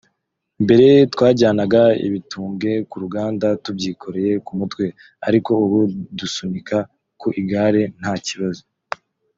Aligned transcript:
mbere 0.63 0.87
twajyanaga 1.13 1.83
ibitumbwe 2.07 2.71
ku 2.89 2.95
ruganda 3.03 3.47
tubyikoreye 3.63 4.33
ku 4.45 4.51
mutwe 4.59 4.85
ariko 5.27 5.51
ubu 5.65 5.79
dusunika 6.17 6.77
ku 7.19 7.27
igare 7.41 7.83
nta 8.01 8.13
kibazo 8.27 8.63